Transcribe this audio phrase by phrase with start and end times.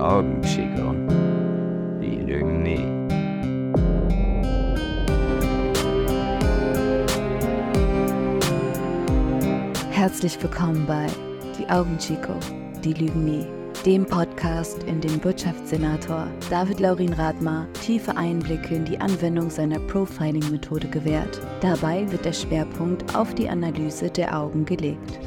[0.00, 0.94] Augenschicke,
[2.00, 2.86] die lügen nie.
[9.90, 11.06] Herzlich willkommen bei
[11.58, 12.32] Die Augen Chico,
[12.82, 13.46] die lügen nie,
[13.84, 20.88] dem Podcast, in dem Wirtschaftssenator David Laurin Radmar tiefe Einblicke in die Anwendung seiner Profiling-Methode
[20.88, 21.42] gewährt.
[21.60, 25.20] Dabei wird der Schwerpunkt auf die Analyse der Augen gelegt.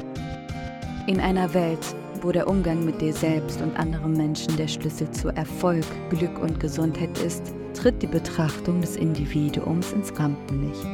[1.06, 5.28] In einer Welt, wo der Umgang mit dir selbst und anderen Menschen der Schlüssel zu
[5.28, 7.42] Erfolg, Glück und Gesundheit ist,
[7.74, 10.86] tritt die Betrachtung des Individuums ins Rampenlicht.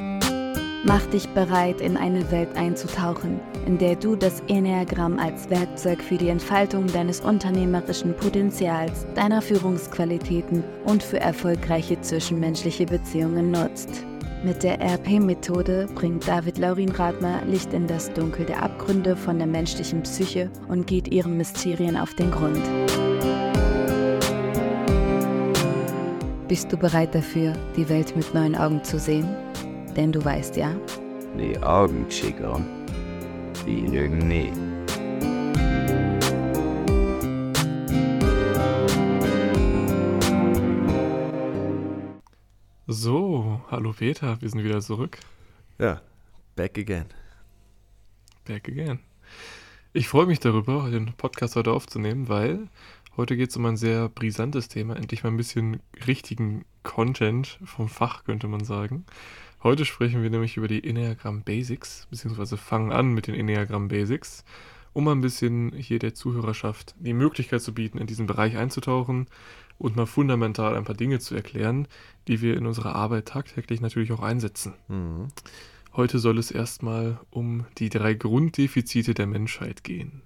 [0.85, 6.17] Mach dich bereit, in eine Welt einzutauchen, in der du das Enneagramm als Werkzeug für
[6.17, 14.05] die Entfaltung deines unternehmerischen Potenzials, deiner Führungsqualitäten und für erfolgreiche zwischenmenschliche Beziehungen nutzt.
[14.43, 19.47] Mit der RP-Methode bringt David Laurin Radmer Licht in das Dunkel der Abgründe von der
[19.47, 22.59] menschlichen Psyche und geht ihren Mysterien auf den Grund.
[26.49, 29.29] Bist du bereit dafür, die Welt mit neuen Augen zu sehen?
[29.95, 30.75] Denn du weißt ja,
[31.39, 32.65] Die Augenschicke,
[33.67, 34.51] die lügen nie.
[42.93, 43.30] So,
[43.71, 45.19] hallo Peter, wir sind wieder zurück.
[45.79, 46.01] Ja,
[46.57, 47.07] back again.
[48.45, 49.01] Back again.
[49.93, 52.69] Ich freue mich darüber, den Podcast heute aufzunehmen, weil
[53.17, 57.89] heute geht es um ein sehr brisantes Thema, endlich mal ein bisschen richtigen Content vom
[57.89, 59.05] Fach, könnte man sagen.
[59.63, 64.45] Heute sprechen wir nämlich über die Enneagram Basics, beziehungsweise fangen an mit den Enneagram Basics,
[64.93, 69.27] um mal ein bisschen hier der Zuhörerschaft die Möglichkeit zu bieten, in diesen Bereich einzutauchen
[69.79, 71.89] und mal fundamental ein paar Dinge zu erklären,
[72.29, 74.75] die wir in unserer Arbeit tagtäglich natürlich auch einsetzen.
[74.89, 75.29] Mhm.
[75.95, 80.23] Heute soll es erstmal um die drei Grunddefizite der Menschheit gehen.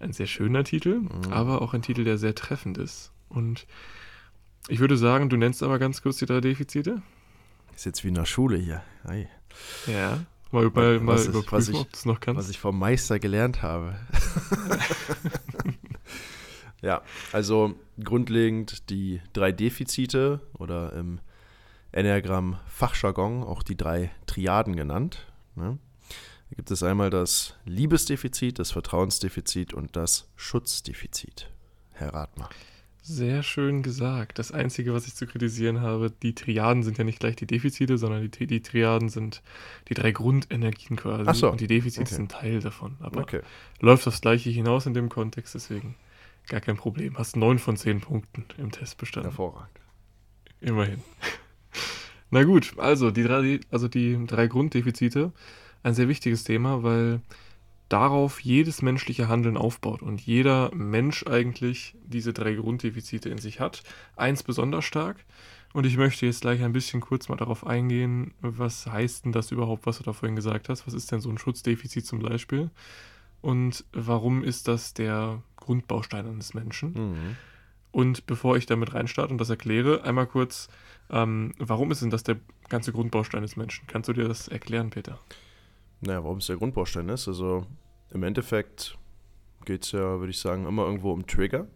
[0.00, 3.12] Ein sehr schöner Titel, aber auch ein Titel, der sehr treffend ist.
[3.28, 3.66] Und
[4.68, 7.02] ich würde sagen, du nennst aber ganz kurz die drei Defizite.
[7.76, 8.82] Ist jetzt wie in der Schule hier.
[9.04, 9.28] Ei.
[9.86, 10.18] Ja.
[10.52, 12.38] Mal, mal, mal Was überprüfen, ich- ob du es noch kannst.
[12.38, 13.96] Was ich vom Meister gelernt habe.
[16.82, 17.02] ja,
[17.32, 21.20] also grundlegend die drei Defizite oder im
[21.92, 25.26] Enneagramm Fachjargon auch die drei Triaden genannt.
[25.56, 25.78] Ne?
[26.50, 31.50] Da gibt es einmal das Liebesdefizit, das Vertrauensdefizit und das Schutzdefizit.
[31.92, 32.48] Herr Radmer.
[33.02, 34.38] Sehr schön gesagt.
[34.38, 37.96] Das Einzige, was ich zu kritisieren habe, die Triaden sind ja nicht gleich die Defizite,
[37.98, 39.42] sondern die, die Triaden sind
[39.88, 41.24] die drei Grundenergien quasi.
[41.26, 42.14] Ach so, Und die Defizite okay.
[42.14, 42.96] sind Teil davon.
[43.00, 43.40] Aber Okay.
[43.80, 45.96] läuft das Gleiche hinaus in dem Kontext, deswegen
[46.48, 47.16] gar kein Problem.
[47.16, 49.30] Hast neun von zehn Punkten im Test bestanden.
[49.30, 49.70] Hervorragend.
[50.60, 51.00] Immerhin.
[52.30, 55.32] Na gut, also die drei, also die drei Grunddefizite,
[55.82, 57.20] ein sehr wichtiges Thema, weil
[57.90, 63.82] darauf jedes menschliche Handeln aufbaut und jeder Mensch eigentlich diese drei Grunddefizite in sich hat.
[64.16, 65.24] Eins besonders stark.
[65.72, 69.50] Und ich möchte jetzt gleich ein bisschen kurz mal darauf eingehen, was heißt denn das
[69.50, 70.86] überhaupt, was du da vorhin gesagt hast?
[70.86, 72.70] Was ist denn so ein Schutzdefizit zum Beispiel?
[73.40, 76.92] Und warum ist das der Grundbaustein eines Menschen?
[76.92, 77.36] Mhm.
[77.92, 80.68] Und bevor ich damit reinstarte und das erkläre, einmal kurz,
[81.10, 82.36] ähm, warum ist denn das der
[82.68, 83.86] ganze Grundbaustein des Menschen?
[83.88, 85.18] Kannst du dir das erklären, Peter?
[86.00, 87.28] Naja, warum es der Grundbaustein ist.
[87.28, 87.66] Also
[88.10, 88.98] im Endeffekt
[89.64, 91.66] geht es ja, würde ich sagen, immer irgendwo um Trigger.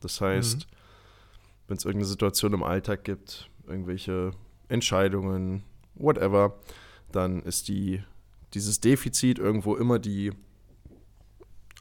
[0.00, 0.66] Das heißt,
[1.68, 4.32] wenn es irgendeine Situation im Alltag gibt, irgendwelche
[4.68, 5.62] Entscheidungen,
[5.94, 6.58] whatever,
[7.12, 8.02] dann ist die,
[8.54, 10.32] dieses Defizit irgendwo immer die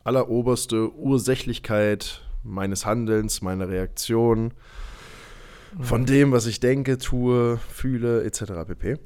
[0.04, 4.54] alleroberste Ursächlichkeit meines Handelns, meiner Reaktion,
[5.82, 8.44] von dem, was ich denke, tue, fühle, etc.
[8.68, 8.98] pp.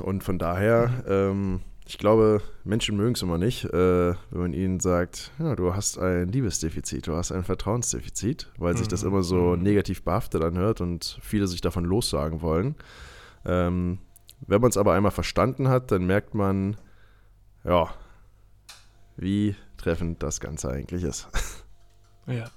[0.00, 4.80] Und von daher, ähm, ich glaube, Menschen mögen es immer nicht, äh, wenn man ihnen
[4.80, 9.08] sagt, ja, du hast ein Liebesdefizit, du hast ein Vertrauensdefizit, weil sich das Mhm.
[9.08, 9.62] immer so Mhm.
[9.62, 12.76] negativ behaftet anhört und viele sich davon lossagen wollen.
[13.44, 13.98] Ähm,
[14.46, 16.76] wenn man es aber einmal verstanden hat, dann merkt man,
[17.64, 17.88] ja,
[19.16, 21.28] wie treffend das Ganze eigentlich ist.
[22.26, 22.50] Ja.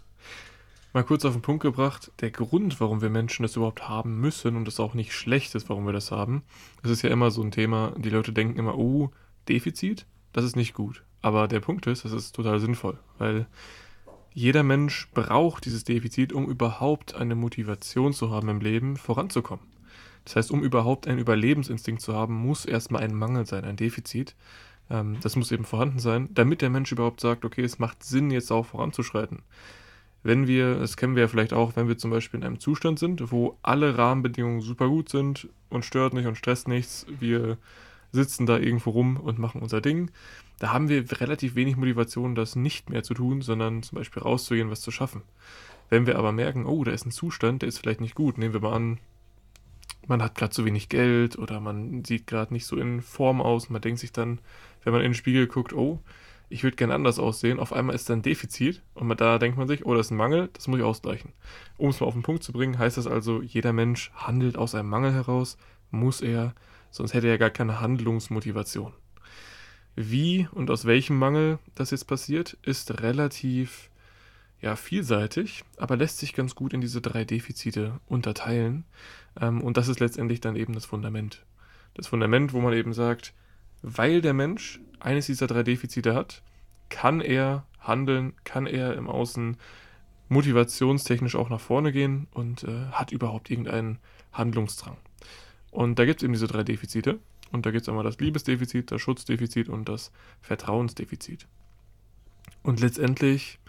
[0.93, 4.55] Mal kurz auf den Punkt gebracht, der Grund, warum wir Menschen das überhaupt haben müssen
[4.55, 6.43] und es auch nicht schlecht ist, warum wir das haben,
[6.83, 9.09] das ist ja immer so ein Thema, die Leute denken immer, oh,
[9.49, 11.03] Defizit, das ist nicht gut.
[11.23, 13.47] Aber der Punkt ist, das ist total sinnvoll, weil
[14.35, 19.65] jeder Mensch braucht dieses Defizit, um überhaupt eine Motivation zu haben im Leben, voranzukommen.
[20.25, 24.35] Das heißt, um überhaupt einen Überlebensinstinkt zu haben, muss erstmal ein Mangel sein, ein Defizit.
[24.91, 28.29] Ähm, das muss eben vorhanden sein, damit der Mensch überhaupt sagt, okay, es macht Sinn,
[28.29, 29.41] jetzt auch voranzuschreiten.
[30.23, 32.97] Wenn wir, das kennen wir ja vielleicht auch, wenn wir zum Beispiel in einem Zustand
[32.97, 37.57] sind, wo alle Rahmenbedingungen super gut sind und stört nicht und stresst nichts, wir
[38.11, 40.11] sitzen da irgendwo rum und machen unser Ding,
[40.59, 44.69] da haben wir relativ wenig Motivation, das nicht mehr zu tun, sondern zum Beispiel rauszugehen,
[44.69, 45.23] was zu schaffen.
[45.89, 48.53] Wenn wir aber merken, oh, da ist ein Zustand, der ist vielleicht nicht gut, nehmen
[48.53, 48.99] wir mal an,
[50.07, 53.69] man hat gerade zu wenig Geld oder man sieht gerade nicht so in Form aus.
[53.69, 54.39] Man denkt sich dann,
[54.83, 55.99] wenn man in den Spiegel guckt, oh,
[56.53, 57.59] ich würde gerne anders aussehen.
[57.59, 60.17] Auf einmal ist da ein Defizit und da denkt man sich, oh, das ist ein
[60.17, 61.33] Mangel, das muss ich ausgleichen.
[61.77, 64.75] Um es mal auf den Punkt zu bringen, heißt das also, jeder Mensch handelt aus
[64.75, 65.57] einem Mangel heraus,
[65.89, 66.53] muss er,
[66.91, 68.93] sonst hätte er gar keine Handlungsmotivation.
[69.95, 73.89] Wie und aus welchem Mangel das jetzt passiert, ist relativ
[74.61, 78.85] ja, vielseitig, aber lässt sich ganz gut in diese drei Defizite unterteilen.
[79.41, 81.43] Ähm, und das ist letztendlich dann eben das Fundament.
[81.95, 83.33] Das Fundament, wo man eben sagt,
[83.83, 86.41] weil der Mensch eines dieser drei Defizite hat,
[86.89, 89.57] kann er handeln, kann er im Außen
[90.29, 93.99] motivationstechnisch auch nach vorne gehen und äh, hat überhaupt irgendeinen
[94.31, 94.97] Handlungsdrang.
[95.69, 97.19] Und da gibt es eben diese drei Defizite.
[97.51, 101.47] Und da gibt es einmal das Liebesdefizit, das Schutzdefizit und das Vertrauensdefizit.
[102.63, 103.59] Und letztendlich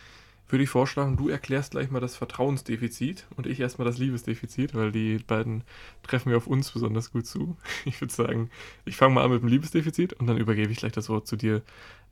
[0.49, 4.93] würde ich vorschlagen, du erklärst gleich mal das Vertrauensdefizit und ich erstmal das Liebesdefizit, weil
[4.93, 5.65] die beiden
[6.03, 7.57] treffen mir auf uns besonders gut zu.
[7.87, 8.51] Ich würde sagen,
[8.85, 11.37] ich fange mal an mit dem Liebesdefizit und dann übergebe ich gleich das Wort zu
[11.37, 11.63] dir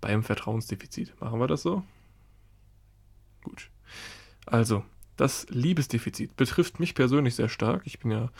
[0.01, 1.21] beim Vertrauensdefizit.
[1.21, 1.83] Machen wir das so?
[3.45, 3.71] Gut.
[4.47, 4.85] Also,
[5.17, 7.83] das Liebesdefizit betrifft mich persönlich sehr stark.
[7.85, 8.31] Ich bin ja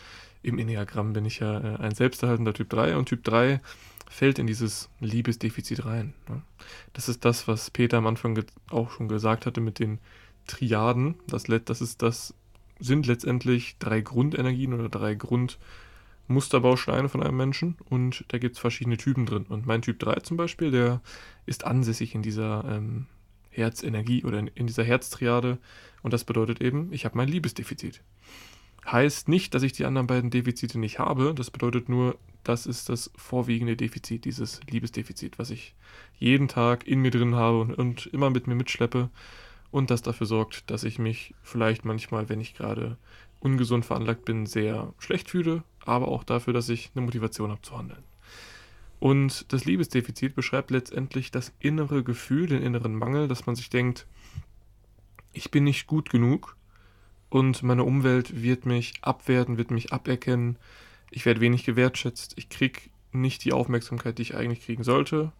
[0.41, 3.61] im Enneagramm bin ich ja äh, ein selbsterhaltender Typ 3 und Typ 3
[4.09, 6.13] fällt in dieses Liebesdefizit rein.
[6.29, 6.41] Ne?
[6.91, 9.99] Das ist das, was Peter am Anfang auch schon gesagt hatte mit den
[10.45, 11.15] Triaden.
[11.27, 12.35] Das, das ist das
[12.79, 18.97] sind letztendlich drei Grundenergien oder drei Grundmusterbausteine von einem Menschen und da gibt es verschiedene
[18.97, 19.45] Typen drin.
[19.47, 21.01] Und mein Typ 3 zum Beispiel, der
[21.45, 23.07] ist ansässig in dieser ähm,
[23.53, 25.57] Herzenergie oder in, in dieser Herztriade
[26.01, 28.01] und das bedeutet eben, ich habe mein Liebesdefizit.
[28.85, 32.89] Heißt nicht, dass ich die anderen beiden Defizite nicht habe, das bedeutet nur, das ist
[32.89, 35.75] das vorwiegende Defizit, dieses Liebesdefizit, was ich
[36.17, 39.09] jeden Tag in mir drin habe und, und immer mit mir mitschleppe
[39.71, 42.97] und das dafür sorgt, dass ich mich vielleicht manchmal, wenn ich gerade
[43.39, 47.77] ungesund veranlagt bin, sehr schlecht fühle, aber auch dafür, dass ich eine Motivation habe zu
[47.77, 48.03] handeln.
[49.03, 54.07] Und das Liebesdefizit beschreibt letztendlich das innere Gefühl, den inneren Mangel, dass man sich denkt,
[55.33, 56.55] ich bin nicht gut genug
[57.27, 60.57] und meine Umwelt wird mich abwerten, wird mich aberkennen,
[61.11, 62.79] ich werde wenig gewertschätzt, ich kriege
[63.11, 65.33] nicht die Aufmerksamkeit, die ich eigentlich kriegen sollte,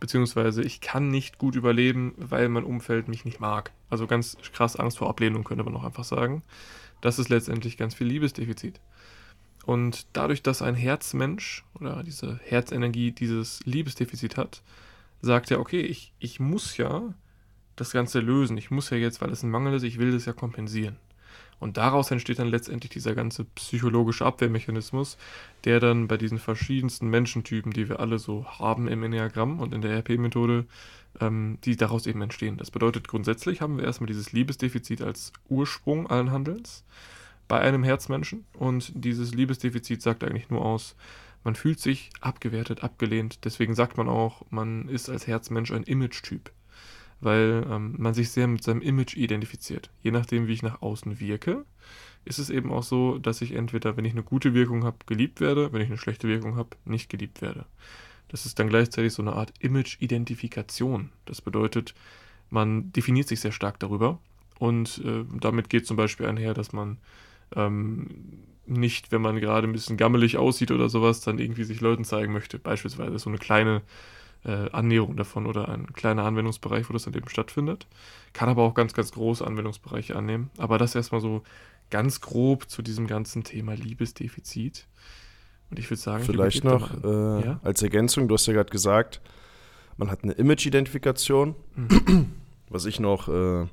[0.00, 3.70] beziehungsweise ich kann nicht gut überleben, weil mein Umfeld mich nicht mag.
[3.90, 6.42] Also ganz krass Angst vor Ablehnung könnte man auch einfach sagen.
[7.02, 8.80] Das ist letztendlich ganz viel Liebesdefizit.
[9.66, 14.62] Und dadurch, dass ein Herzmensch oder diese Herzenergie dieses Liebesdefizit hat,
[15.20, 17.14] sagt er, okay, ich, ich muss ja
[17.76, 18.56] das Ganze lösen.
[18.56, 20.96] Ich muss ja jetzt, weil es ein Mangel ist, ich will das ja kompensieren.
[21.58, 25.18] Und daraus entsteht dann letztendlich dieser ganze psychologische Abwehrmechanismus,
[25.64, 29.82] der dann bei diesen verschiedensten Menschentypen, die wir alle so haben im Enneagramm und in
[29.82, 30.64] der RP-Methode,
[31.20, 32.56] ähm, die daraus eben entstehen.
[32.56, 36.82] Das bedeutet, grundsätzlich haben wir erstmal dieses Liebesdefizit als Ursprung allen Handelns
[37.50, 38.46] bei einem Herzmenschen.
[38.54, 40.94] Und dieses Liebesdefizit sagt eigentlich nur aus,
[41.42, 43.44] man fühlt sich abgewertet, abgelehnt.
[43.44, 46.52] Deswegen sagt man auch, man ist als Herzmensch ein Image-Typ
[47.20, 49.90] weil ähm, man sich sehr mit seinem Image identifiziert.
[50.02, 51.64] Je nachdem, wie ich nach außen wirke,
[52.24, 55.40] ist es eben auch so, dass ich entweder, wenn ich eine gute Wirkung habe, geliebt
[55.40, 57.66] werde, wenn ich eine schlechte Wirkung habe, nicht geliebt werde.
[58.28, 61.10] Das ist dann gleichzeitig so eine Art Image-Identifikation.
[61.26, 61.94] Das bedeutet,
[62.48, 64.18] man definiert sich sehr stark darüber
[64.58, 66.98] und äh, damit geht zum Beispiel einher, dass man
[67.56, 68.06] ähm,
[68.66, 72.32] nicht, wenn man gerade ein bisschen gammelig aussieht oder sowas, dann irgendwie sich Leuten zeigen
[72.32, 72.58] möchte.
[72.58, 73.82] Beispielsweise so eine kleine
[74.44, 77.86] äh, Annäherung davon oder ein kleiner Anwendungsbereich, wo das dann eben stattfindet.
[78.32, 80.50] Kann aber auch ganz, ganz große Anwendungsbereiche annehmen.
[80.56, 81.42] Aber das erstmal so
[81.90, 84.86] ganz grob zu diesem ganzen Thema Liebesdefizit.
[85.70, 87.60] Und ich würde sagen, vielleicht noch äh, ja?
[87.62, 89.20] als Ergänzung, du hast ja gerade gesagt,
[89.96, 91.54] man hat eine Image-Identifikation.
[91.74, 92.32] Mhm.
[92.68, 93.66] Was ich noch äh,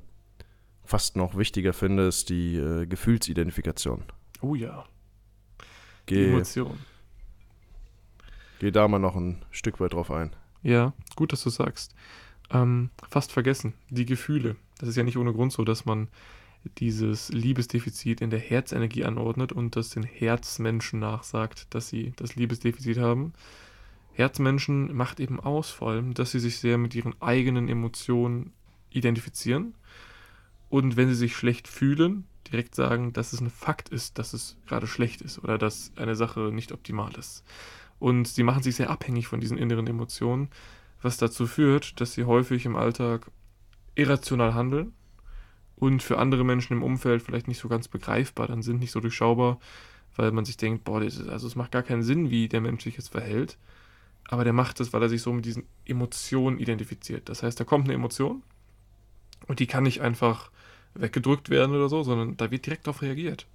[0.88, 4.04] fast noch wichtiger finde, ist die äh, Gefühlsidentifikation.
[4.42, 4.86] Oh ja.
[6.06, 6.80] Geh, Emotion.
[8.60, 10.34] Geh da mal noch ein Stück weit drauf ein.
[10.64, 11.94] Ja, gut, dass du sagst.
[12.50, 14.56] Ähm, fast vergessen, die Gefühle.
[14.80, 16.08] Das ist ja nicht ohne Grund so, dass man
[16.78, 22.98] dieses Liebesdefizit in der Herzenergie anordnet und das den Herzmenschen nachsagt, dass sie das Liebesdefizit
[22.98, 23.34] haben.
[24.14, 28.54] Herzmenschen macht eben aus, vor allem, dass sie sich sehr mit ihren eigenen Emotionen
[28.90, 29.74] identifizieren
[30.70, 34.58] und wenn sie sich schlecht fühlen, direkt sagen, dass es ein Fakt ist, dass es
[34.68, 37.44] gerade schlecht ist oder dass eine Sache nicht optimal ist.
[38.00, 40.50] Und sie machen sich sehr abhängig von diesen inneren Emotionen,
[41.02, 43.32] was dazu führt, dass sie häufig im Alltag
[43.96, 44.94] irrational handeln
[45.76, 49.00] und für andere Menschen im Umfeld vielleicht nicht so ganz begreifbar dann sind, nicht so
[49.00, 49.60] durchschaubar,
[50.16, 52.62] weil man sich denkt, boah, das ist, also es macht gar keinen Sinn, wie der
[52.62, 53.58] Mensch sich jetzt verhält.
[54.30, 57.30] Aber der macht es, weil er sich so mit diesen Emotionen identifiziert.
[57.30, 58.44] Das heißt, da kommt eine Emotion
[59.48, 60.52] und die kann ich einfach
[60.94, 63.48] weggedrückt werden oder so, sondern da wird direkt darauf reagiert.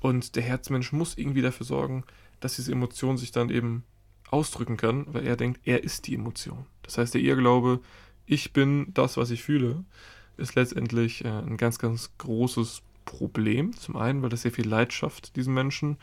[0.00, 2.04] Und der Herzmensch muss irgendwie dafür sorgen,
[2.40, 3.84] dass diese Emotion sich dann eben
[4.30, 6.66] ausdrücken kann, weil er denkt, er ist die Emotion.
[6.82, 7.80] Das heißt, der Irrglaube,
[8.26, 9.84] ich bin das, was ich fühle,
[10.36, 13.72] ist letztendlich äh, ein ganz, ganz großes Problem.
[13.76, 15.96] Zum einen, weil das sehr viel Leid schafft, diesen Menschen.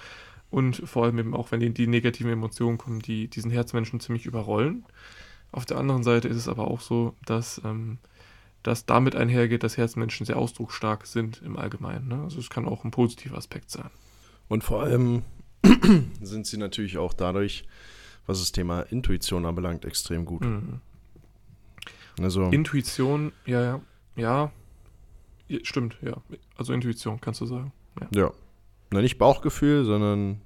[0.49, 4.25] Und vor allem eben auch, wenn die, die negativen Emotionen kommen, die diesen Herzmenschen ziemlich
[4.25, 4.85] überrollen.
[5.51, 7.99] Auf der anderen Seite ist es aber auch so, dass ähm,
[8.67, 12.07] das damit einhergeht, dass Herzmenschen sehr ausdrucksstark sind im Allgemeinen.
[12.07, 12.21] Ne?
[12.23, 13.89] Also es kann auch ein positiver Aspekt sein.
[14.47, 15.23] Und vor allem
[16.21, 17.65] sind sie natürlich auch dadurch,
[18.25, 20.43] was das Thema Intuition anbelangt, extrem gut.
[20.43, 20.81] Mhm.
[22.21, 23.81] Also, Intuition, ja, ja,
[24.15, 24.51] ja,
[25.47, 26.17] ja, stimmt, ja.
[26.57, 27.71] Also Intuition, kannst du sagen.
[28.13, 28.31] ja.
[28.91, 30.41] Na, nicht Bauchgefühl, sondern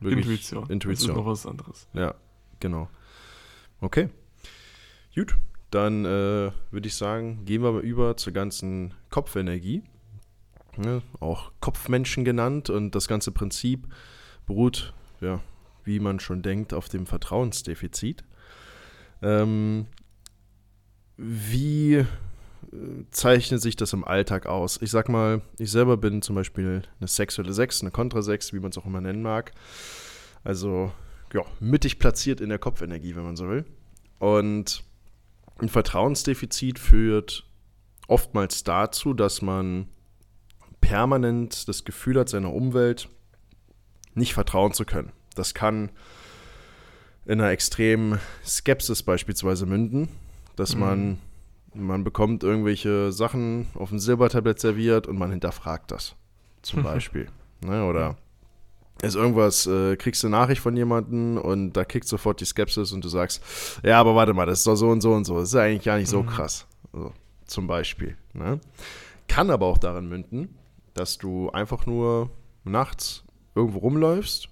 [0.00, 0.62] wirklich Intuition.
[0.62, 1.16] Das ist Intuition.
[1.16, 1.88] noch was anderes.
[1.94, 2.14] Ja,
[2.60, 2.88] genau.
[3.80, 4.10] Okay.
[5.14, 5.36] Gut,
[5.74, 9.82] dann äh, würde ich sagen, gehen wir mal über zur ganzen Kopfenergie.
[10.76, 12.70] Ne, auch Kopfmenschen genannt.
[12.70, 13.88] Und das ganze Prinzip
[14.46, 15.40] beruht, ja,
[15.84, 18.24] wie man schon denkt, auf dem Vertrauensdefizit.
[19.22, 19.86] Ähm,
[21.16, 22.06] wie äh,
[23.10, 24.80] zeichnet sich das im Alltag aus?
[24.80, 28.60] Ich sag mal, ich selber bin zum Beispiel eine sexuelle 6, eine Kontra 6, wie
[28.60, 29.52] man es auch immer nennen mag.
[30.42, 30.92] Also,
[31.32, 33.64] ja, mittig platziert in der Kopfenergie, wenn man so will.
[34.18, 34.84] Und
[35.58, 37.46] ein Vertrauensdefizit führt
[38.08, 39.88] oftmals dazu, dass man
[40.80, 43.08] permanent das Gefühl hat, seiner Umwelt
[44.14, 45.12] nicht vertrauen zu können.
[45.34, 45.90] Das kann
[47.24, 50.08] in einer extremen Skepsis beispielsweise münden,
[50.56, 50.80] dass Mhm.
[50.80, 51.18] man,
[51.74, 56.14] man bekommt irgendwelche Sachen auf dem Silbertablett serviert und man hinterfragt das.
[56.62, 57.28] Zum Beispiel.
[57.62, 58.16] ne, oder
[59.06, 62.92] ist irgendwas, äh, kriegst du eine Nachricht von jemandem und da kickt sofort die Skepsis
[62.92, 63.42] und du sagst,
[63.82, 65.38] ja, aber warte mal, das ist doch so und so und so.
[65.38, 66.26] Das ist ja eigentlich gar nicht so Mhm.
[66.26, 66.66] krass.
[66.92, 67.12] So,
[67.46, 68.16] zum Beispiel.
[68.32, 68.60] Ne?
[69.28, 70.56] Kann aber auch daran münden,
[70.94, 72.30] dass du einfach nur
[72.64, 74.48] nachts irgendwo rumläufst.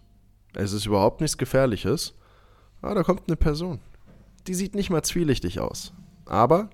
[0.54, 2.14] Es ist überhaupt nichts Gefährliches.
[2.82, 3.80] Ah, da kommt eine Person.
[4.46, 5.92] Die sieht nicht mal zwielichtig aus.
[6.26, 6.70] Aber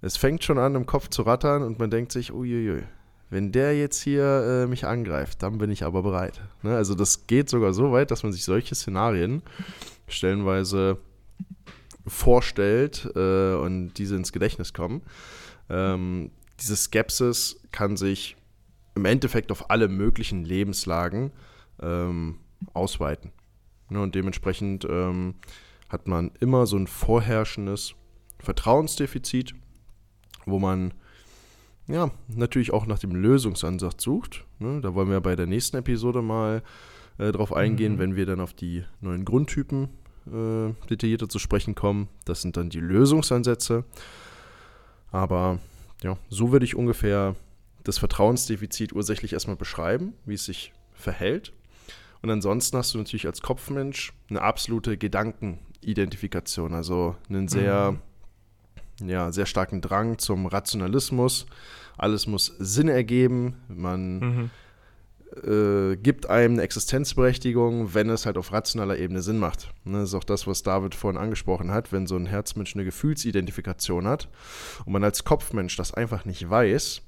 [0.00, 2.84] es fängt schon an, im Kopf zu rattern und man denkt sich, uiuiui,
[3.30, 6.40] wenn der jetzt hier äh, mich angreift, dann bin ich aber bereit.
[6.62, 6.74] Ne?
[6.74, 9.42] Also das geht sogar so weit, dass man sich solche Szenarien
[10.06, 10.98] stellenweise
[12.06, 15.02] vorstellt äh, und diese ins Gedächtnis kommen.
[15.68, 18.36] Ähm, diese Skepsis kann sich
[18.94, 21.30] im Endeffekt auf alle möglichen Lebenslagen
[21.80, 22.38] ähm,
[22.72, 23.32] ausweiten.
[23.90, 25.34] Ne, und dementsprechend ähm,
[25.88, 27.94] hat man immer so ein vorherrschendes
[28.40, 29.54] Vertrauensdefizit,
[30.46, 30.94] wo man
[31.88, 34.44] ja natürlich auch nach dem Lösungsansatz sucht.
[34.58, 36.62] Ne, da wollen wir bei der nächsten Episode mal
[37.18, 37.98] äh, drauf eingehen, Mhm.
[37.98, 39.88] wenn wir dann auf die neuen Grundtypen
[40.26, 42.08] äh, detaillierter zu sprechen kommen.
[42.24, 43.84] Das sind dann die Lösungsansätze.
[45.10, 45.58] Aber
[46.02, 47.34] ja, so würde ich ungefähr
[47.84, 51.52] das Vertrauensdefizit ursächlich erstmal beschreiben, wie es sich verhält.
[52.20, 57.96] Und ansonsten hast du natürlich als Kopfmensch eine absolute Gedankenidentifikation, also einen sehr,
[59.00, 61.46] ja, sehr starken Drang zum Rationalismus.
[61.96, 63.56] Alles muss Sinn ergeben.
[63.68, 64.50] Man Mhm.
[65.44, 69.70] äh, gibt einem eine Existenzberechtigung, wenn es halt auf rationaler Ebene Sinn macht.
[69.84, 72.84] Ne, das ist auch das, was David vorhin angesprochen hat, wenn so ein Herzmensch eine
[72.84, 74.28] Gefühlsidentifikation hat
[74.84, 77.02] und man als Kopfmensch das einfach nicht weiß,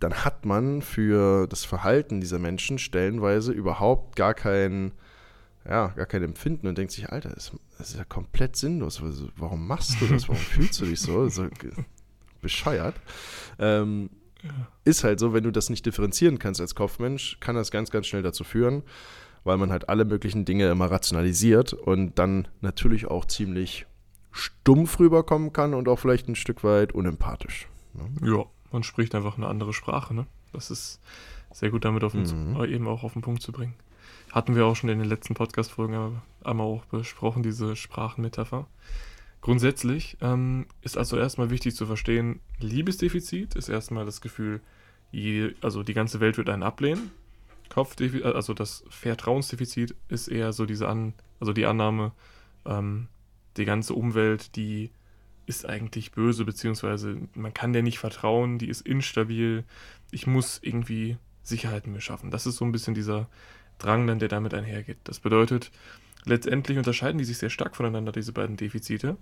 [0.00, 4.90] dann hat man für das Verhalten dieser Menschen stellenweise überhaupt gar kein,
[5.68, 9.02] ja, gar kein Empfinden und denkt sich, Alter, das, ist ja komplett sinnlos.
[9.36, 10.28] Warum machst du das?
[10.28, 11.28] Warum fühlst du dich so?
[11.28, 11.46] so
[12.40, 12.96] bescheuert.
[13.58, 14.10] Ähm,
[14.84, 18.08] ist halt so, wenn du das nicht differenzieren kannst als Kopfmensch, kann das ganz, ganz
[18.08, 18.82] schnell dazu führen,
[19.44, 23.86] weil man halt alle möglichen Dinge immer rationalisiert und dann natürlich auch ziemlich
[24.32, 27.68] stumpf rüberkommen kann und auch vielleicht ein Stück weit unempathisch.
[27.92, 28.08] Ne?
[28.28, 30.26] Ja, man spricht einfach eine andere Sprache, ne?
[30.52, 31.00] Das ist
[31.52, 32.56] sehr gut damit auf den, Mhm.
[32.60, 33.74] äh, eben auch auf den Punkt zu bringen.
[34.32, 38.66] Hatten wir auch schon in den letzten Podcast-Folgen einmal auch besprochen, diese Sprachenmetapher.
[39.42, 44.62] Grundsätzlich ähm, ist also erstmal wichtig zu verstehen, Liebesdefizit ist erstmal das Gefühl,
[45.10, 47.10] je, also die ganze Welt wird einen ablehnen.
[47.68, 52.12] Kopfdefizit, also das Vertrauensdefizit ist eher so diese An, also die Annahme,
[52.64, 53.08] ähm,
[53.58, 54.92] die ganze Umwelt, die
[55.44, 59.64] ist eigentlich böse, beziehungsweise man kann der nicht vertrauen, die ist instabil,
[60.10, 62.30] ich muss irgendwie Sicherheit in mir schaffen.
[62.30, 63.28] Das ist so ein bisschen dieser
[63.78, 64.98] Drang dann, der damit einhergeht.
[65.04, 65.70] Das bedeutet,
[66.24, 69.16] letztendlich unterscheiden die sich sehr stark voneinander, diese beiden Defizite.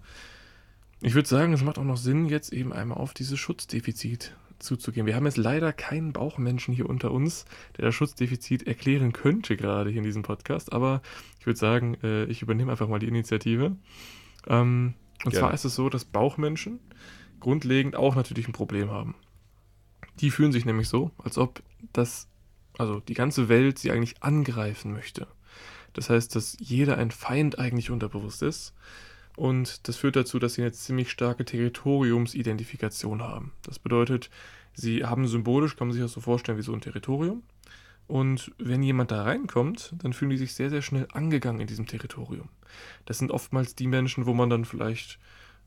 [1.01, 5.07] Ich würde sagen, es macht auch noch Sinn, jetzt eben einmal auf dieses Schutzdefizit zuzugehen.
[5.07, 9.91] Wir haben jetzt leider keinen Bauchmenschen hier unter uns, der das Schutzdefizit erklären könnte, gerade
[9.91, 11.01] hier in diesem Podcast, aber
[11.39, 13.77] ich würde sagen, äh, ich übernehme einfach mal die Initiative.
[14.47, 15.39] Ähm, und Gerne.
[15.39, 16.81] zwar ist es so, dass Bauchmenschen
[17.41, 19.15] grundlegend auch natürlich ein Problem haben.
[20.21, 22.29] Die fühlen sich nämlich so, als ob das,
[22.81, 25.27] also die ganze Welt sie eigentlich angreifen möchte.
[25.93, 28.73] Das heißt, dass jeder ein Feind eigentlich unterbewusst ist.
[29.37, 33.53] Und das führt dazu, dass sie eine ziemlich starke Territoriumsidentifikation haben.
[33.63, 34.31] Das bedeutet,
[34.73, 37.43] sie haben symbolisch, kann man sich das so vorstellen, wie so ein Territorium.
[38.07, 41.87] Und wenn jemand da reinkommt, dann fühlen die sich sehr, sehr schnell angegangen in diesem
[41.87, 42.49] Territorium.
[43.05, 45.19] Das sind oftmals die Menschen, wo man dann vielleicht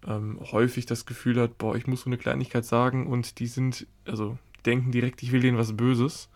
[0.05, 3.87] ähm, häufig das Gefühl hat, boah, ich muss so eine Kleinigkeit sagen und die sind,
[4.05, 6.29] also denken direkt, ich will denen was Böses.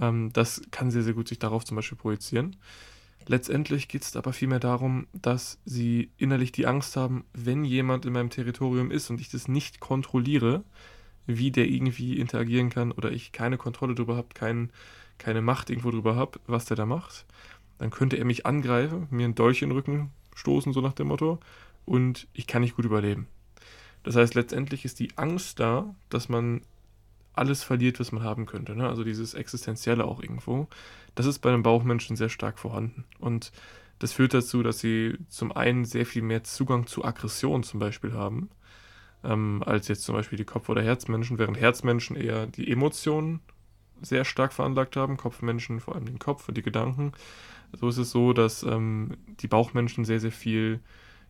[0.00, 2.56] Ähm, das kann sehr, sehr gut sich darauf zum Beispiel projizieren.
[3.26, 8.12] Letztendlich geht es aber vielmehr darum, dass sie innerlich die Angst haben, wenn jemand in
[8.12, 10.62] meinem Territorium ist und ich das nicht kontrolliere,
[11.26, 14.70] wie der irgendwie interagieren kann oder ich keine Kontrolle darüber habe, kein,
[15.16, 17.24] keine Macht irgendwo darüber habe, was der da macht,
[17.78, 21.08] dann könnte er mich angreifen, mir einen Dolch in den Rücken stoßen, so nach dem
[21.08, 21.40] Motto,
[21.86, 23.26] und ich kann nicht gut überleben.
[24.02, 26.60] Das heißt, letztendlich ist die Angst da, dass man
[27.34, 28.76] alles verliert, was man haben könnte.
[28.76, 28.88] Ne?
[28.88, 30.68] Also dieses Existenzielle auch irgendwo.
[31.14, 33.04] Das ist bei einem Bauchmenschen sehr stark vorhanden.
[33.18, 33.52] Und
[33.98, 38.12] das führt dazu, dass sie zum einen sehr viel mehr Zugang zu Aggression zum Beispiel
[38.12, 38.50] haben,
[39.22, 43.40] ähm, als jetzt zum Beispiel die Kopf- oder Herzmenschen, während Herzmenschen eher die Emotionen
[44.02, 47.12] sehr stark veranlagt haben, Kopfmenschen vor allem den Kopf und die Gedanken.
[47.72, 50.80] So ist es so, dass ähm, die Bauchmenschen sehr, sehr viel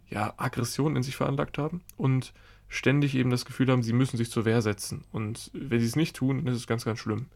[0.08, 2.32] ja, Aggression in sich veranlagt haben und
[2.68, 5.04] ständig eben das Gefühl haben, sie müssen sich zur Wehr setzen.
[5.12, 7.26] Und wenn sie es nicht tun, dann ist es ganz, ganz schlimm.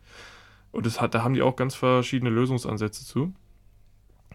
[0.73, 3.32] Und das hat, da haben die auch ganz verschiedene Lösungsansätze zu.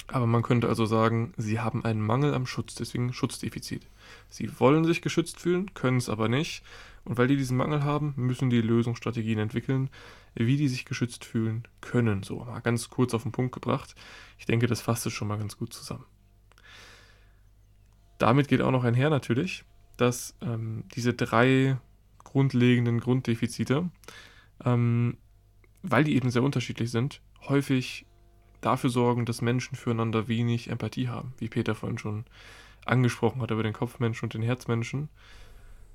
[0.08, 3.88] Aber man könnte also sagen, sie haben einen Mangel am Schutz, deswegen Schutzdefizit.
[4.30, 6.64] Sie wollen sich geschützt fühlen, können es aber nicht.
[7.06, 9.90] Und weil die diesen Mangel haben, müssen die Lösungsstrategien entwickeln,
[10.36, 12.24] wie die sich geschützt fühlen können.
[12.24, 13.94] So, mal ganz kurz auf den Punkt gebracht.
[14.38, 16.06] Ich denke, das fasst es schon mal ganz gut zusammen.
[18.18, 19.66] Damit geht auch noch einher natürlich,
[19.98, 21.78] dass ähm, diese drei
[22.24, 23.90] grundlegenden Grunddefizite,
[24.66, 25.18] ähm,
[25.82, 28.06] weil die eben sehr unterschiedlich sind, häufig
[28.62, 32.26] dafür sorgen, dass Menschen füreinander wenig Empathie haben, wie Peter vorhin schon
[32.86, 35.10] angesprochen hat über den Kopfmenschen und den Herzmenschen.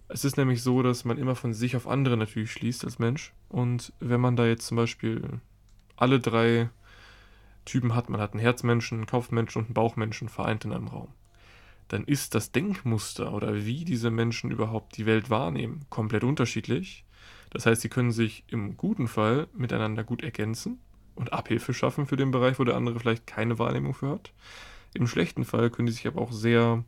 [0.08, 3.34] Es ist nämlich so, dass man immer von sich auf andere natürlich schließt als Mensch.
[3.48, 5.40] Und wenn man da jetzt zum Beispiel
[5.96, 6.70] alle drei
[7.66, 11.08] Typen hat, man hat einen Herzmenschen, einen Kopfmenschen und einen Bauchmenschen vereint in einem Raum,
[11.88, 17.04] dann ist das Denkmuster oder wie diese Menschen überhaupt die Welt wahrnehmen komplett unterschiedlich.
[17.50, 20.78] Das heißt, sie können sich im guten Fall miteinander gut ergänzen
[21.14, 24.32] und Abhilfe schaffen für den Bereich, wo der andere vielleicht keine Wahrnehmung für hat.
[24.94, 26.84] Im schlechten Fall können die sich aber auch sehr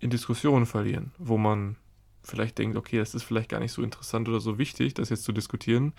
[0.00, 1.76] in Diskussionen verlieren, wo man
[2.22, 5.24] vielleicht denkt, okay, das ist vielleicht gar nicht so interessant oder so wichtig, das jetzt
[5.24, 5.92] zu diskutieren,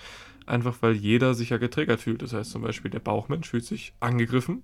[0.45, 2.21] einfach weil jeder sich ja getriggert fühlt.
[2.21, 4.63] Das heißt zum Beispiel, der Bauchmensch fühlt sich angegriffen,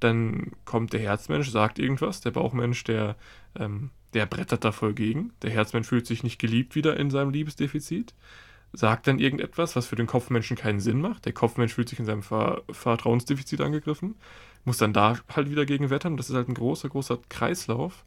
[0.00, 3.16] dann kommt der Herzmensch, sagt irgendwas, der Bauchmensch, der,
[3.58, 7.30] ähm, der brettert da voll gegen, der Herzmensch fühlt sich nicht geliebt wieder in seinem
[7.30, 8.14] Liebesdefizit,
[8.72, 12.06] sagt dann irgendetwas, was für den Kopfmenschen keinen Sinn macht, der Kopfmensch fühlt sich in
[12.06, 14.14] seinem Ver Vertrauensdefizit angegriffen,
[14.64, 18.04] muss dann da halt wieder gegen wettern, das ist halt ein großer, großer Kreislauf,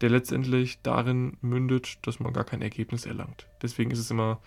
[0.00, 3.46] der letztendlich darin mündet, dass man gar kein Ergebnis erlangt.
[3.62, 4.40] Deswegen ist es immer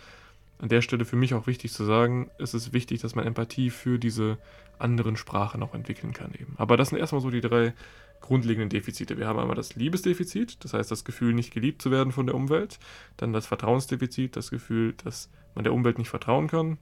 [0.62, 3.72] an der Stelle für mich auch wichtig zu sagen, es ist wichtig, dass man Empathie
[3.72, 4.38] für diese
[4.78, 6.54] anderen Sprachen auch entwickeln kann eben.
[6.58, 7.74] Aber das sind erstmal so die drei
[8.22, 9.18] grundlegenden Defizite.
[9.18, 12.36] Wir haben einmal das Liebesdefizit, das heißt das Gefühl, nicht geliebt zu werden von der
[12.36, 12.78] Umwelt.
[13.18, 16.78] Dann das Vertrauensdefizit, das Gefühl, dass man der Umwelt nicht vertrauen kann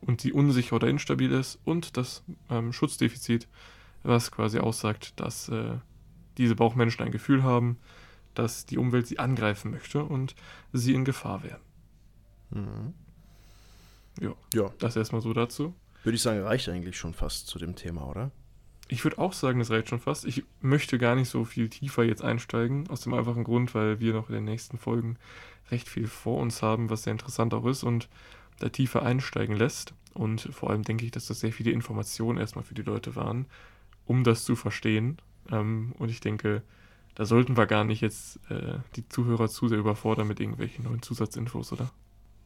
[0.00, 1.58] und sie unsicher oder instabil ist.
[1.64, 3.48] Und das ähm, Schutzdefizit,
[4.04, 5.74] was quasi aussagt, dass äh,
[6.38, 7.78] diese Bauchmenschen ein Gefühl haben,
[8.34, 10.36] dass die Umwelt sie angreifen möchte und
[10.72, 11.60] sie in Gefahr wären.
[12.52, 12.94] Mhm.
[14.20, 15.74] Ja, ja, das erstmal so dazu.
[16.04, 18.30] Würde ich sagen, reicht eigentlich schon fast zu dem Thema, oder?
[18.88, 20.24] Ich würde auch sagen, das reicht schon fast.
[20.26, 24.12] Ich möchte gar nicht so viel tiefer jetzt einsteigen, aus dem einfachen Grund, weil wir
[24.12, 25.16] noch in den nächsten Folgen
[25.70, 28.08] recht viel vor uns haben, was sehr interessant auch ist und
[28.58, 29.94] da tiefer einsteigen lässt.
[30.12, 33.46] Und vor allem denke ich, dass das sehr viele Informationen erstmal für die Leute waren,
[34.04, 35.18] um das zu verstehen.
[35.50, 36.62] Ähm, und ich denke,
[37.14, 41.00] da sollten wir gar nicht jetzt äh, die Zuhörer zu sehr überfordern mit irgendwelchen neuen
[41.00, 41.90] Zusatzinfos, oder?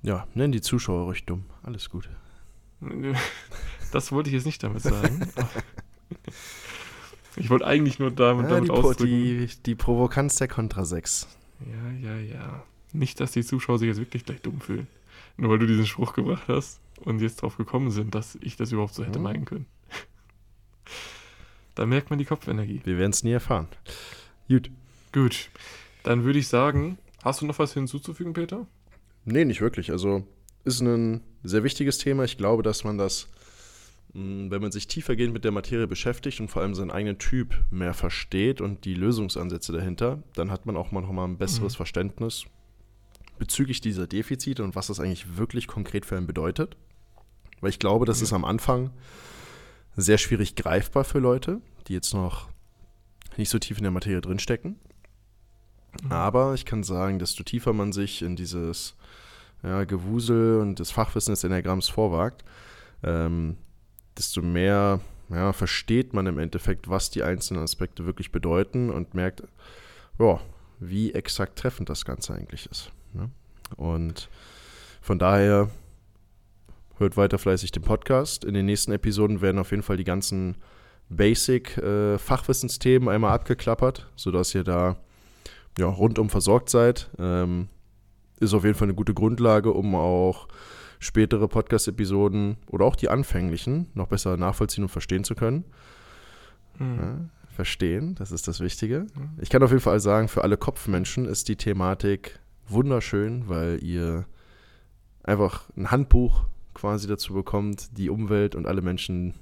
[0.07, 1.45] Ja, nenn die Zuschauer ruhig dumm.
[1.63, 2.09] Alles gut.
[3.93, 5.27] Das wollte ich jetzt nicht damit sagen.
[7.37, 9.07] ich wollte eigentlich nur damit, ja, damit die, ausdrücken.
[9.07, 11.29] Die, die Provokanz der Contra 6.
[11.61, 12.65] Ja, ja, ja.
[12.93, 14.89] Nicht, dass die Zuschauer sich jetzt wirklich gleich dumm fühlen.
[15.37, 18.73] Nur weil du diesen Spruch gebracht hast und jetzt drauf gekommen sind, dass ich das
[18.73, 19.23] überhaupt so hätte hm.
[19.23, 19.67] meinen können.
[21.77, 22.81] da merkt man die Kopfenergie.
[22.85, 23.69] Wir werden es nie erfahren.
[24.49, 24.69] Gut.
[25.13, 25.49] Gut.
[26.03, 28.67] Dann würde ich sagen, hast du noch was hinzuzufügen, Peter?
[29.27, 29.91] Nee, nicht wirklich.
[29.91, 30.25] Also
[30.65, 32.25] ist ein sehr wichtiges Thema.
[32.25, 33.29] Ich glaube, dass man das,
[34.13, 37.55] hm, wenn man sich tiefergehend mit der Materie beschäftigt und vor allem seinen eigenen Typ
[37.71, 41.75] mehr versteht und die Lösungsansätze dahinter, dann hat man auch mal noch mal ein besseres
[41.75, 41.77] mhm.
[41.77, 42.45] Verständnis,
[43.39, 46.77] bezüglich dieser Defizite und was das eigentlich wirklich konkret für einen bedeutet.
[47.61, 48.91] Weil ich glaube, das ist am Anfang
[49.97, 52.49] sehr schwierig greifbar für Leute, die jetzt noch
[53.37, 54.77] nicht so tief in der Materie drinstecken.
[56.09, 58.95] Aber ich kann sagen, desto tiefer man sich in dieses
[59.63, 62.45] ja, Gewusel und das Fachwissen des Enneagramms vorwagt,
[63.03, 63.57] ähm,
[64.17, 69.43] desto mehr ja, versteht man im Endeffekt, was die einzelnen Aspekte wirklich bedeuten und merkt,
[70.19, 70.41] ja,
[70.79, 72.91] wie exakt treffend das Ganze eigentlich ist.
[73.13, 73.31] Ne?
[73.77, 74.29] Und
[75.01, 75.71] von daher
[76.99, 78.45] hört weiter fleißig den Podcast.
[78.45, 80.57] In den nächsten Episoden werden auf jeden Fall die ganzen
[81.09, 84.97] Basic-Fachwissensthemen einmal abgeklappert, sodass ihr da
[85.79, 87.11] ja, rundum versorgt seid.
[87.19, 87.69] Ähm,
[88.39, 90.49] ist auf jeden Fall eine gute Grundlage, um auch
[90.99, 95.65] spätere Podcast-Episoden oder auch die anfänglichen noch besser nachvollziehen und verstehen zu können.
[96.79, 96.99] Mhm.
[96.99, 97.19] Ja,
[97.55, 99.07] verstehen, das ist das Wichtige.
[99.39, 104.27] Ich kann auf jeden Fall sagen, für alle Kopfmenschen ist die Thematik wunderschön, weil ihr
[105.23, 109.35] einfach ein Handbuch quasi dazu bekommt, die Umwelt und alle Menschen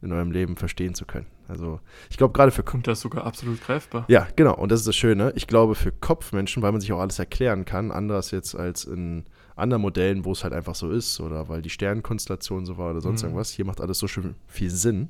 [0.00, 1.26] in eurem Leben verstehen zu können.
[1.48, 1.80] Also
[2.10, 4.04] ich glaube gerade für Kommt das sogar absolut greifbar.
[4.08, 4.54] ja, genau.
[4.54, 5.32] Und das ist das Schöne.
[5.34, 9.24] Ich glaube, für Kopfmenschen, weil man sich auch alles erklären kann, anders jetzt als in
[9.56, 13.00] anderen Modellen, wo es halt einfach so ist oder weil die Sternenkonstellation so war oder
[13.00, 13.28] sonst Mhm.
[13.30, 13.50] irgendwas.
[13.50, 15.08] Hier macht alles so schön viel Sinn.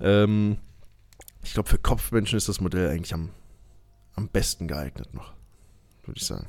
[0.00, 0.58] Ähm,
[1.44, 3.30] ich glaube, für Kopfmenschen ist das Modell eigentlich am,
[4.14, 5.32] am besten geeignet noch,
[6.04, 6.48] würde ich sagen.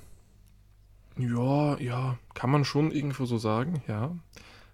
[1.17, 4.15] Ja, ja, kann man schon irgendwo so sagen, ja.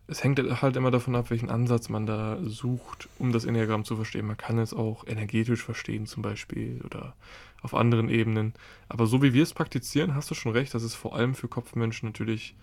[0.09, 3.95] Es hängt halt immer davon ab, welchen Ansatz man da sucht, um das Enneagramm zu
[3.95, 4.25] verstehen.
[4.25, 7.15] Man kann es auch energetisch verstehen zum Beispiel oder
[7.61, 8.53] auf anderen Ebenen.
[8.87, 11.47] Aber so wie wir es praktizieren, hast du schon recht, das ist vor allem für
[11.47, 12.55] Kopfmenschen natürlich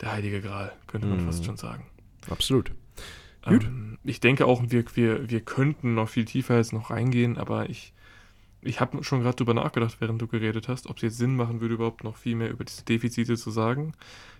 [0.00, 1.24] der heilige Gral, könnte man Mhm.
[1.24, 1.86] fast schon sagen.
[2.28, 2.72] Absolut.
[3.44, 3.64] Gut.
[3.64, 7.70] Ähm, ich denke auch, wir, wir, wir könnten noch viel tiefer jetzt noch reingehen, aber
[7.70, 7.92] ich,
[8.62, 11.60] ich habe schon gerade drüber nachgedacht, während du geredet hast, ob es jetzt Sinn machen
[11.60, 13.92] würde, überhaupt noch viel mehr über diese Defizite zu sagen.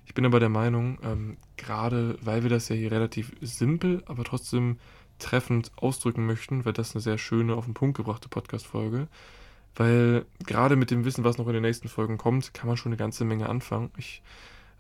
[0.07, 4.25] Ich bin aber der Meinung, ähm, gerade weil wir das ja hier relativ simpel, aber
[4.25, 4.79] trotzdem
[5.19, 9.09] treffend ausdrücken möchten, weil das eine sehr schöne, auf den Punkt gebrachte Podcast-Folge.
[9.75, 12.91] Weil gerade mit dem Wissen, was noch in den nächsten Folgen kommt, kann man schon
[12.91, 13.91] eine ganze Menge anfangen.
[13.97, 14.23] Ich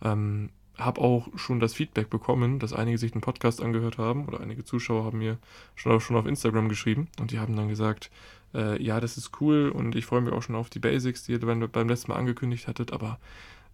[0.02, 4.40] ähm, habe auch schon das Feedback bekommen, dass einige sich den Podcast angehört haben oder
[4.40, 5.38] einige Zuschauer haben mir
[5.74, 8.10] schon, schon auf Instagram geschrieben und die haben dann gesagt,
[8.54, 11.32] äh, ja, das ist cool und ich freue mich auch schon auf die Basics, die
[11.32, 13.18] ihr beim, beim letzten Mal angekündigt hattet, aber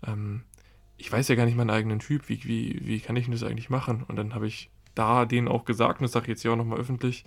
[0.06, 0.42] ähm,
[0.96, 3.44] ich weiß ja gar nicht meinen eigenen Typ, wie, wie, wie kann ich denn das
[3.44, 4.04] eigentlich machen?
[4.08, 6.56] Und dann habe ich da denen auch gesagt, und das sage ich jetzt hier auch
[6.56, 7.24] nochmal öffentlich,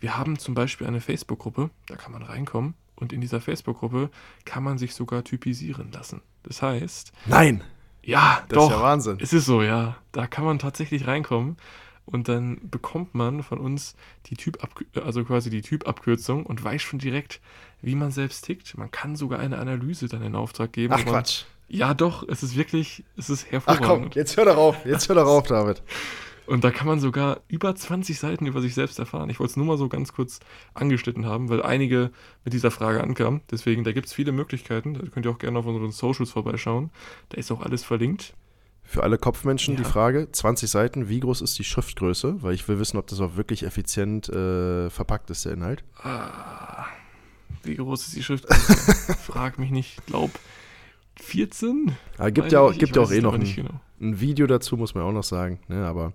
[0.00, 4.10] wir haben zum Beispiel eine Facebook-Gruppe, da kann man reinkommen und in dieser Facebook-Gruppe
[4.44, 6.20] kann man sich sogar typisieren lassen.
[6.42, 7.62] Das heißt, Nein,
[8.02, 9.18] ja, das doch, ist ja Wahnsinn.
[9.20, 9.96] es ist so, ja.
[10.10, 11.56] Da kann man tatsächlich reinkommen
[12.04, 13.94] und dann bekommt man von uns
[14.26, 14.58] die Typ
[15.02, 17.40] also quasi die Typabkürzung und weiß schon direkt,
[17.80, 18.76] wie man selbst tickt.
[18.76, 20.94] Man kann sogar eine Analyse dann in Auftrag geben.
[20.96, 21.44] Ach Quatsch.
[21.68, 24.14] Ja, doch, es ist wirklich, es ist Ach komm, hervorragend.
[24.14, 25.82] jetzt hör doch auf, jetzt hör doch auf, David.
[26.46, 29.30] Und da kann man sogar über 20 Seiten über sich selbst erfahren.
[29.30, 30.40] Ich wollte es nur mal so ganz kurz
[30.74, 32.10] angeschnitten haben, weil einige
[32.44, 33.42] mit dieser Frage ankamen.
[33.50, 34.94] Deswegen, da gibt es viele Möglichkeiten.
[34.94, 36.90] Da könnt ihr auch gerne auf unseren Socials vorbeischauen.
[37.28, 38.34] Da ist auch alles verlinkt.
[38.84, 39.88] Für alle Kopfmenschen die Ja.
[39.88, 42.42] Frage, 20 Seiten, wie groß ist die Schriftgröße?
[42.42, 45.82] Weil ich will wissen, ob das auch wirklich effizient äh, verpackt ist, der Inhalt.
[46.02, 46.84] Ah,
[47.62, 48.52] wie groß ist die Schrift?
[48.54, 50.04] Frag mich nicht.
[50.06, 50.30] Glaub
[51.20, 51.92] 14?
[52.18, 53.80] Aber gibt ja ich auch, gibt ja auch eh noch ein, nicht genau.
[54.00, 55.60] ein Video dazu, muss man auch noch sagen.
[55.68, 55.86] Ne?
[55.86, 56.12] Aber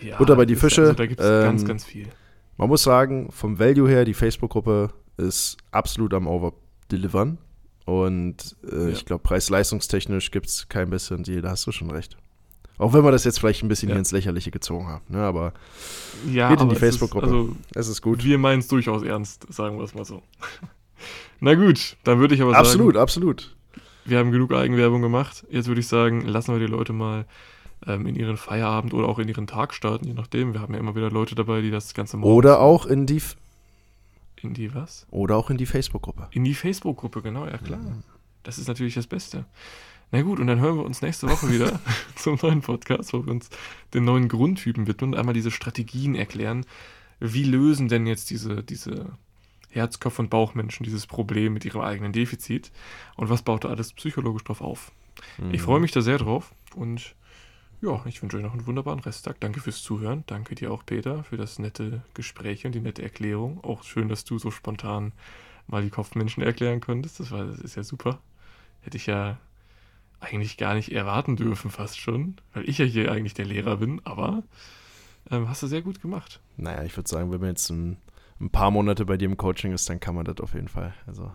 [0.00, 2.08] Ja, Butter bei die Fische, Also da gibt es ganz, ähm, ganz viel.
[2.56, 7.38] man muss sagen, vom Value her, die Facebook-Gruppe ist absolut am Over-Delivern.
[7.90, 8.88] Und äh, Ja.
[8.88, 12.16] ich glaube, preis-leistungstechnisch gibt es kein bisschen Deal, da hast du schon recht.
[12.78, 13.94] Auch wenn wir das jetzt vielleicht ein bisschen Ja.
[13.94, 15.04] hier ins Lächerliche gezogen haben.
[15.08, 15.18] Ne?
[15.18, 15.52] Aber
[16.30, 17.26] Ja, geht in die aber es ist- Facebook-Gruppe.
[17.26, 18.24] Also, es ist gut.
[18.24, 20.22] wir meinen es durchaus ernst, sagen wir es mal so.
[21.40, 23.56] Na gut, dann würde ich aber Absolut, sagen, absolut.
[24.04, 25.44] wir haben genug Eigenwerbung gemacht.
[25.50, 27.24] Jetzt würde ich sagen, lassen wir die Leute mal
[27.86, 30.52] ähm, in ihren Feierabend oder auch in ihren Tag starten, je nachdem.
[30.52, 33.22] Wir haben ja immer wieder Leute dabei, die das Ganze morgens Oder auch in die,
[34.44, 35.06] in die was?
[35.10, 36.28] oder auch in die Facebook-Gruppe.
[36.30, 37.80] In die Facebook-Gruppe, genau, ja klar.
[38.42, 39.44] Das ist natürlich das Beste.
[40.12, 41.80] Na gut, und dann hören wir uns nächste Woche wieder
[42.16, 43.48] zum neuen Podcast, wo wir uns
[43.94, 46.66] den neuen Grundtypen widmen und einmal diese Strategien erklären.
[47.20, 49.06] Wie lösen denn jetzt diese, diese
[49.68, 52.72] Herz-, Kopf- und Bauchmenschen dieses Problem mit ihrem eigenen Defizit?
[53.16, 54.90] Und was baut da alles psychologisch drauf auf?
[55.52, 57.14] Ich freue mich da sehr drauf und
[57.82, 59.40] ja, ich wünsche euch noch einen wunderbaren Resttag.
[59.40, 60.24] Danke fürs Zuhören.
[60.26, 63.62] Danke dir auch, Peter, für das nette Gespräch und die nette Erklärung.
[63.64, 65.12] Auch schön, dass du so spontan
[65.66, 67.20] mal die Kopfmenschen erklären konntest.
[67.20, 68.18] Das, war, das ist ja super.
[68.82, 69.38] Hätte ich ja
[70.20, 74.00] eigentlich gar nicht erwarten dürfen, fast schon, weil ich ja hier eigentlich der Lehrer bin,
[74.04, 74.42] aber
[75.30, 76.40] ähm, hast du sehr gut gemacht.
[76.58, 77.96] Naja, ich würde sagen, wenn man jetzt ein,
[78.38, 80.94] ein paar Monate bei dir im Coaching ist, dann kann man das auf jeden Fall.
[81.06, 81.32] Also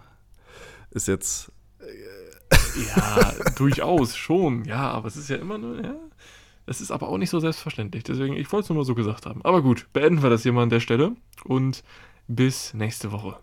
[0.92, 1.52] ist jetzt.
[1.80, 4.66] äh, Ja, durchaus schon.
[4.66, 5.96] Ja, aber es ist ja immer nur, ja.
[6.66, 8.04] Es ist aber auch nicht so selbstverständlich.
[8.04, 9.42] Deswegen, ich wollte es nur mal so gesagt haben.
[9.44, 11.84] Aber gut, beenden wir das hier mal an der Stelle und
[12.28, 13.38] bis nächste Woche.